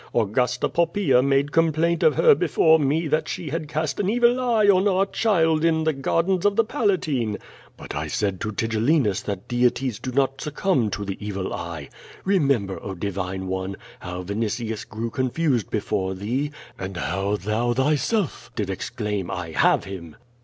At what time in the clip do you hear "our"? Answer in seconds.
4.87-5.05